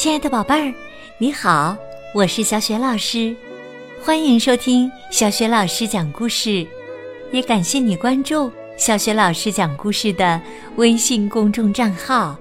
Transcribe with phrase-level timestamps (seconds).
[0.00, 0.74] 亲爱的宝贝儿，
[1.18, 1.76] 你好，
[2.14, 3.36] 我是小雪老师，
[4.02, 6.66] 欢迎收听小雪老师讲故事，
[7.32, 10.40] 也感谢你关注小雪老师讲故事的
[10.76, 12.34] 微信公众账号。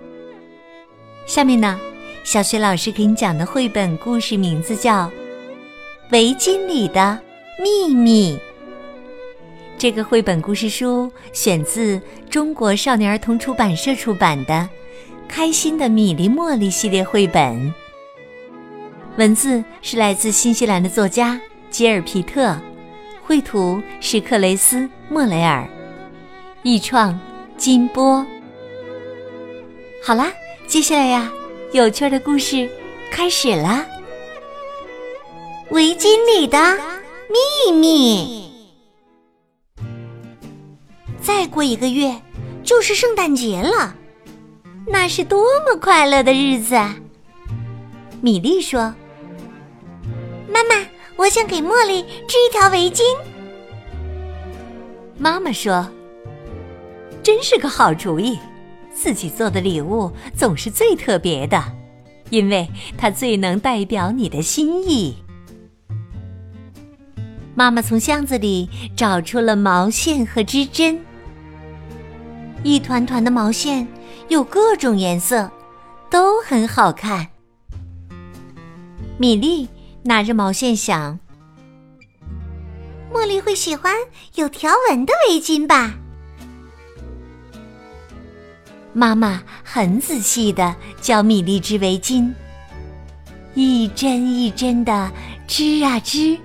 [1.26, 1.78] 下面呢，
[2.24, 5.08] 小雪老师给你讲的绘本故事名字叫
[6.12, 7.20] 《围巾里的
[7.62, 8.38] 秘密》。
[9.78, 14.54] 这个绘本故事书选自中国少年儿童出版社出版的
[15.30, 17.72] 《开心的米粒茉莉》系列绘本。
[19.16, 22.58] 文字是来自新西兰的作家吉尔皮特，
[23.22, 25.70] 绘图是克雷斯莫雷尔，
[26.64, 27.18] 译创
[27.56, 28.26] 金波。
[30.04, 30.34] 好啦，
[30.66, 31.32] 接下来呀，
[31.74, 32.68] 有趣的故事
[33.12, 33.86] 开始啦！
[35.70, 36.58] 围巾里的
[37.30, 38.50] 秘密。
[41.22, 42.20] 再过一个月
[42.64, 43.96] 就是圣诞节了，
[44.92, 46.76] 那是多么快乐的日子！
[46.76, 46.98] 啊！
[48.22, 48.94] 米莉说
[50.52, 53.04] ：“妈妈，我想给茉莉织一条围巾。”
[55.18, 55.88] 妈妈说
[57.22, 58.40] ：“真是个好主意，
[58.92, 61.64] 自己做的礼物总是最特别的，
[62.32, 65.18] 因为它最能代表你的心意。”
[67.54, 71.00] 妈妈从箱子里找出了毛线和织针。
[72.64, 73.88] 一团团的毛线，
[74.30, 75.50] 有各种颜色，
[76.10, 77.28] 都很好看。
[79.18, 79.68] 米莉
[80.04, 81.20] 拿着毛线想
[83.12, 83.96] ：“茉莉会喜欢
[84.36, 85.96] 有条纹的围巾吧？”
[88.94, 92.32] 妈妈很仔细的教米莉织围巾，
[93.56, 95.12] 一针一针的
[95.48, 96.38] 织啊织。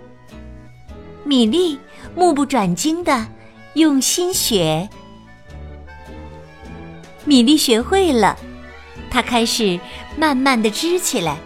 [1.22, 1.78] 米莉
[2.14, 3.26] 目不转睛的
[3.74, 4.88] 用心学。
[7.24, 8.36] 米莉学会了，
[9.10, 9.78] 她开始
[10.16, 11.38] 慢慢的织起来，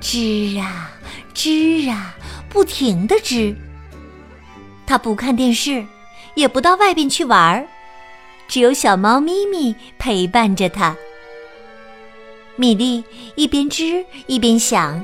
[0.00, 0.92] 织啊
[1.34, 2.14] 织啊，
[2.48, 3.54] 不停的织。
[4.86, 5.86] 她不看电视，
[6.34, 7.66] 也不到外边去玩儿，
[8.48, 10.96] 只有小猫咪咪陪伴着她。
[12.56, 13.02] 米莉
[13.36, 15.02] 一边织一边想：“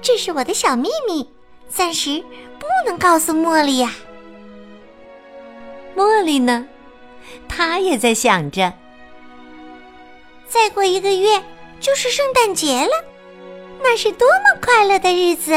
[0.00, 1.28] 这是我的小秘密，
[1.68, 2.22] 暂时
[2.58, 3.92] 不能告诉茉莉呀。”
[5.96, 6.68] 茉莉呢？
[7.48, 8.72] 他也在想着，
[10.46, 11.42] 再过一个月
[11.80, 13.04] 就是圣诞节了，
[13.82, 15.52] 那是多么快乐的日子！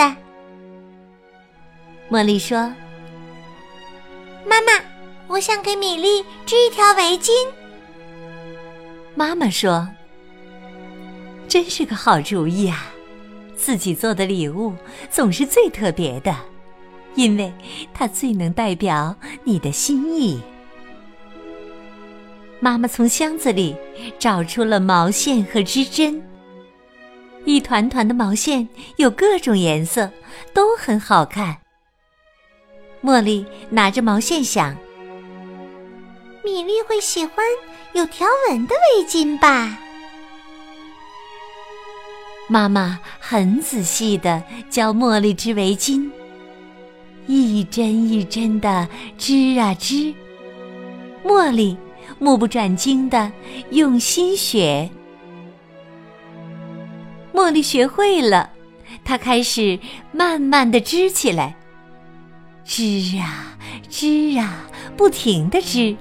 [2.09, 2.74] 茉莉说
[4.46, 4.74] ：“妈妈，
[5.28, 7.31] 我想给米莉织一条围巾。”
[9.16, 9.88] 妈妈说
[11.47, 12.91] ：“真是个好主意啊！
[13.56, 14.74] 自己做的礼物
[15.09, 16.36] 总是最特别的，
[17.16, 17.53] 因为
[17.94, 20.41] 它最能代表你的心意。”
[22.62, 23.75] 妈妈从箱子里
[24.20, 26.22] 找出了毛线和织针，
[27.46, 30.12] 一团团的毛线有各种颜色，
[30.53, 31.58] 都很好看。
[33.02, 34.75] 茉莉拿着毛线想
[36.44, 37.46] ：“米粒会喜欢
[37.94, 39.80] 有条纹的围巾吧？”
[42.50, 46.12] 妈妈很仔细的教茉莉织围巾，
[47.25, 48.86] 一针一针的
[49.18, 50.14] 织啊织，
[51.24, 51.78] 茉莉。
[52.18, 53.31] 目不转睛的
[53.72, 54.90] 用心学，
[57.34, 58.50] 茉莉学会了，
[59.06, 59.80] 她开始
[60.12, 61.56] 慢慢的织起来，
[62.64, 62.84] 织
[63.19, 63.58] 啊
[63.90, 64.66] 织啊，
[64.98, 65.96] 不停的织。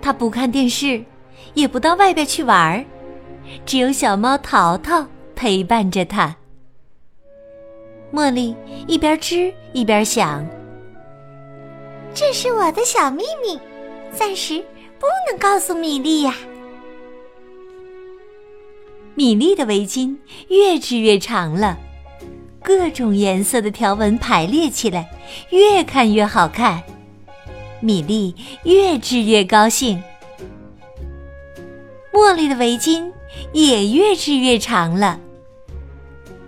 [0.00, 1.02] 她不看电视，
[1.54, 2.84] 也不到外边去玩儿，
[3.64, 6.36] 只有小猫淘淘陪伴着她。
[8.12, 8.54] 茉莉
[8.86, 10.46] 一边织一边想
[12.12, 13.58] ：“这是我的小秘密。”
[14.14, 14.64] 暂时
[14.98, 16.34] 不能告诉米莉呀。
[19.14, 20.16] 米莉的围巾
[20.48, 21.78] 越织越长了，
[22.62, 25.10] 各种颜色的条纹排列起来，
[25.50, 26.82] 越看越好看。
[27.80, 28.34] 米莉
[28.64, 30.02] 越织越高兴。
[32.12, 33.10] 茉莉的围巾
[33.52, 35.18] 也越织越长了，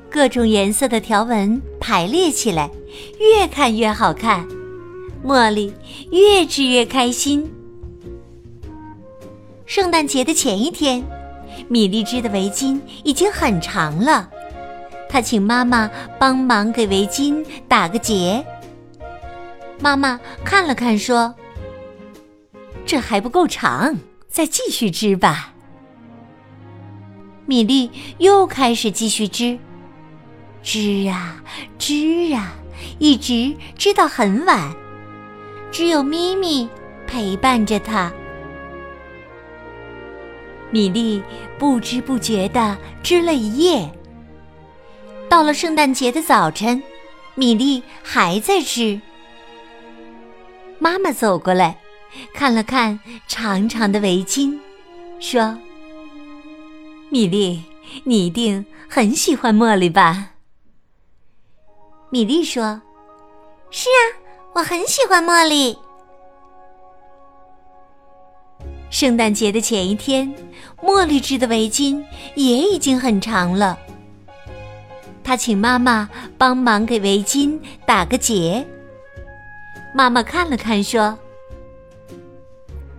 [0.08, 2.70] 各种颜色的条纹排列起来，
[3.18, 4.46] 越看越好看。
[5.24, 5.72] 茉莉
[6.12, 7.50] 越织越开心。
[9.64, 11.02] 圣诞节的前一天，
[11.66, 14.28] 米莉织的围巾已经很长了。
[15.08, 18.44] 她请妈妈帮忙给围巾打个结。
[19.80, 21.34] 妈妈看了看，说
[22.84, 23.96] ：“这还不够长，
[24.28, 25.54] 再继续织吧。”
[27.46, 29.58] 米莉又开始继续织，
[30.62, 31.42] 织啊
[31.78, 32.52] 织啊，
[32.98, 34.83] 一直织到很晚。
[35.74, 36.68] 只有咪咪
[37.04, 38.12] 陪伴着他。
[40.70, 41.20] 米粒
[41.58, 43.90] 不知不觉地织了一夜。
[45.28, 46.80] 到了圣诞节的早晨，
[47.34, 49.00] 米粒还在织。
[50.78, 51.76] 妈妈走过来，
[52.32, 54.56] 看了看长长的围巾，
[55.18, 55.58] 说
[57.10, 57.60] ：“米粒，
[58.04, 60.34] 你一定很喜欢茉莉吧？”
[62.10, 62.80] 米粒说
[63.72, 64.22] ：“是啊，
[64.54, 65.76] 我很喜欢茉莉。”
[68.90, 70.32] 圣诞节的前一天，
[70.80, 72.02] 茉莉织的围巾
[72.36, 73.76] 也已经很长了。
[75.24, 76.08] 她请妈妈
[76.38, 78.64] 帮忙给围巾打个结。
[79.92, 81.18] 妈妈看了看，说：“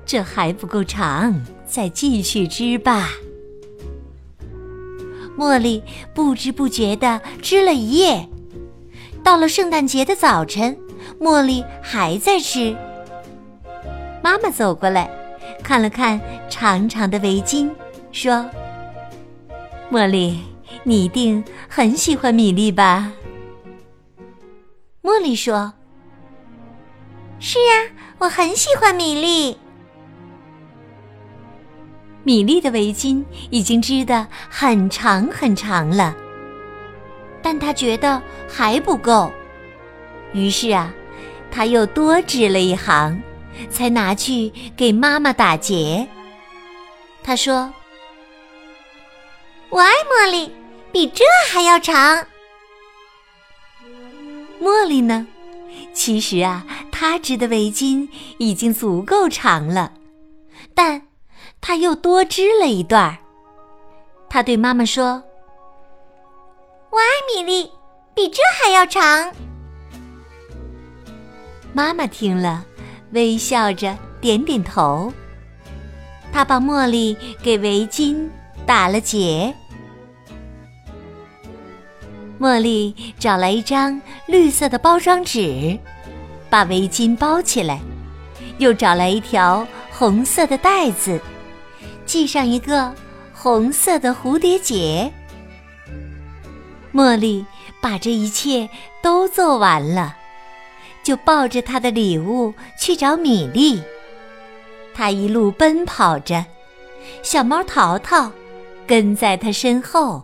[0.06, 3.10] 这还不够长，再继续织吧。”
[5.38, 5.82] 茉莉
[6.14, 8.28] 不知不觉地织了一夜。
[9.24, 10.78] 到了圣诞节的早晨，
[11.20, 12.76] 茉莉还在织。
[14.24, 15.10] 妈妈走过来。
[15.64, 17.72] 看了看长长的围巾，
[18.12, 18.46] 说
[19.92, 20.40] ：“茉莉，
[20.84, 23.12] 你一定很喜欢米粒吧？”
[25.02, 25.74] 茉莉说
[27.40, 27.90] ：“是啊，
[28.20, 29.58] 我很喜欢米粒。”
[32.24, 36.16] 米粒的围巾已经织得很长很长了，
[37.42, 39.32] 但她觉得还不够，
[40.32, 40.94] 于是啊，
[41.52, 43.22] 她又多织了一行。
[43.70, 46.06] 才拿去给妈妈打结。
[47.24, 47.74] 他说
[49.72, 50.52] ：“我爱茉莉，
[50.92, 52.28] 比这还要长。”
[54.62, 55.26] 茉莉呢？
[55.94, 58.10] 其实啊，她织的围巾
[58.40, 59.94] 已经足够长了，
[60.74, 61.02] 但
[61.62, 63.18] 她又多织了一段儿。
[64.30, 65.24] 她对妈妈说
[66.92, 67.72] ：“我爱米粒，
[68.14, 69.32] 比这还要长。”
[71.76, 72.66] 妈妈听了。
[73.12, 75.12] 微笑着点点头，
[76.32, 78.28] 她把茉莉给围巾
[78.66, 79.54] 打了结。
[82.40, 85.78] 茉莉找来一张绿色的包装纸，
[86.50, 87.80] 把围巾包起来，
[88.58, 91.20] 又找来一条红色的带子，
[92.06, 92.94] 系上一个
[93.34, 95.12] 红色的蝴蝶结。
[96.94, 97.46] 茉莉
[97.82, 98.70] 把这一切
[99.02, 100.16] 都做完了。
[101.06, 103.80] 就抱着他的礼物去找米粒。
[104.92, 106.44] 他一路奔跑着，
[107.22, 108.32] 小猫淘淘
[108.88, 110.24] 跟在他身后。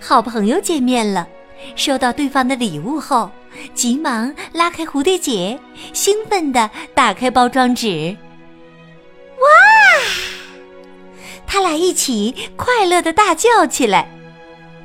[0.00, 1.28] 好朋友见面了，
[1.76, 3.30] 收到对方的礼物后，
[3.74, 5.60] 急忙拉开蝴蝶结，
[5.92, 8.16] 兴奋地打开包装纸。
[9.36, 9.46] 哇！
[11.46, 14.08] 他俩一起快乐地大叫起来，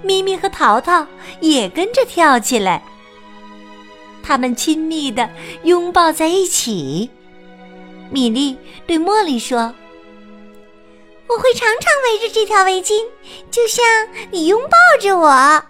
[0.04, 1.08] 咪咪和淘淘
[1.40, 2.84] 也跟着跳起来。
[4.24, 5.30] 他们亲密的
[5.64, 7.10] 拥抱在一起。
[8.12, 8.58] 米莉
[8.88, 9.74] 对茉莉说
[11.28, 13.06] ：“我会常常围着这条围巾，
[13.52, 13.86] 就像
[14.32, 15.64] 你拥抱着我。”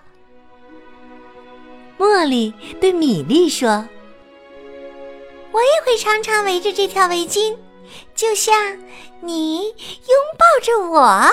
[2.00, 3.88] 茉莉对米莉说
[5.52, 7.58] ：“我也会常常围着这条围巾，
[8.16, 8.78] 就像
[9.22, 9.74] 你拥
[10.38, 11.30] 抱着我。”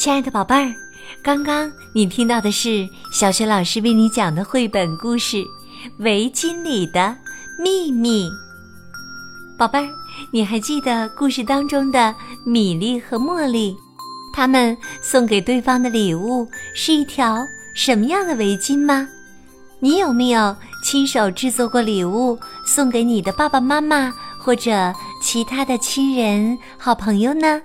[0.00, 0.74] 亲爱的宝贝儿，
[1.22, 5.36] 刚刚你听到的是小雪老师为你讲的绘本故事
[5.98, 7.14] 《围巾里的
[7.62, 8.26] 秘密》。
[9.58, 9.90] 宝贝儿，
[10.32, 12.14] 你还记得故事当中的
[12.46, 13.76] 米粒和茉莉，
[14.32, 17.36] 他们送给对方的礼物是一条
[17.76, 19.06] 什么样的围巾吗？
[19.80, 27.60] 你有没有亲手制作过礼物送给你的爸爸妈妈或者其他的亲人、好朋友呢？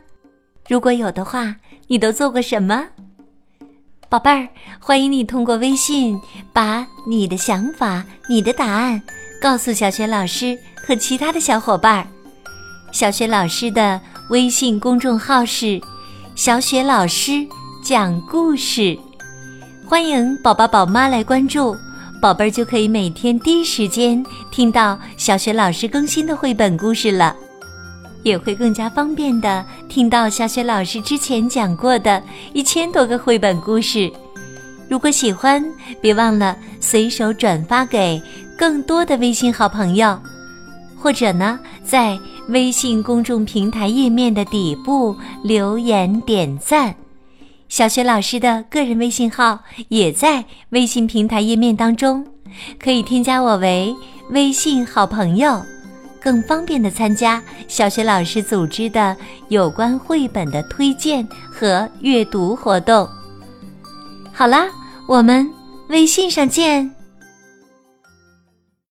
[0.68, 1.56] 如果有的话，
[1.88, 2.88] 你都做过什么，
[4.10, 4.48] 宝贝儿？
[4.80, 6.20] 欢迎你通过微信
[6.52, 9.00] 把你的想法、你的答案
[9.40, 12.08] 告诉小雪老师和其他的小伙伴儿。
[12.92, 14.02] 小雪老师的
[14.32, 15.80] 微信公众号是
[16.34, 17.46] “小雪老师
[17.84, 18.98] 讲故事”，
[19.86, 21.76] 欢迎宝宝宝妈来关注，
[22.20, 27.36] 宝贝儿就可以每天第一时间听到小雪老师更新的绘本故事了。
[28.26, 32.22] 也会更加方便的听到小雪老师之前讲过的
[32.54, 34.12] 一千多个绘本故事。
[34.90, 35.64] 如果喜欢，
[36.02, 38.20] 别忘了随手转发给
[38.58, 40.20] 更多的微信好朋友，
[40.98, 42.18] 或者呢，在
[42.50, 46.96] 微信公众平台页面的底部留言点赞。
[47.70, 52.26] 小雪老师的个人微信号也在微信平台页面当中，
[52.80, 53.96] 可以添加我为
[54.32, 55.62] 微信好朋友。
[56.26, 59.16] 更方便的参加小学老师组织的
[59.50, 63.08] 有关绘本的推荐和阅读活动。
[64.34, 64.66] 好啦，
[65.08, 65.48] 我们
[65.90, 66.95] 微信上见。